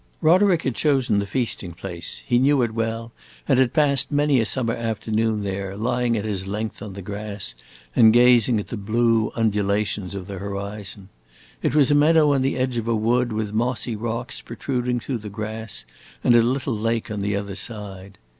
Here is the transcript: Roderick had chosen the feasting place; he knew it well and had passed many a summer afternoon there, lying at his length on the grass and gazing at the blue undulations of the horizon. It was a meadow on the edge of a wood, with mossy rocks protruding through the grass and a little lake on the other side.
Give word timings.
Roderick 0.19 0.63
had 0.63 0.73
chosen 0.73 1.19
the 1.19 1.27
feasting 1.27 1.73
place; 1.73 2.23
he 2.25 2.39
knew 2.39 2.63
it 2.63 2.71
well 2.73 3.11
and 3.47 3.59
had 3.59 3.71
passed 3.71 4.11
many 4.11 4.39
a 4.39 4.47
summer 4.47 4.73
afternoon 4.73 5.43
there, 5.43 5.77
lying 5.77 6.17
at 6.17 6.25
his 6.25 6.47
length 6.47 6.81
on 6.81 6.93
the 6.93 7.03
grass 7.03 7.53
and 7.95 8.11
gazing 8.11 8.59
at 8.59 8.69
the 8.69 8.77
blue 8.77 9.31
undulations 9.35 10.15
of 10.15 10.25
the 10.25 10.39
horizon. 10.39 11.09
It 11.61 11.75
was 11.75 11.91
a 11.91 11.93
meadow 11.93 12.33
on 12.33 12.41
the 12.41 12.57
edge 12.57 12.77
of 12.77 12.87
a 12.87 12.95
wood, 12.95 13.31
with 13.31 13.53
mossy 13.53 13.95
rocks 13.95 14.41
protruding 14.41 14.99
through 15.01 15.19
the 15.19 15.29
grass 15.29 15.85
and 16.23 16.35
a 16.35 16.41
little 16.41 16.75
lake 16.75 17.11
on 17.11 17.21
the 17.21 17.35
other 17.35 17.53
side. 17.53 18.17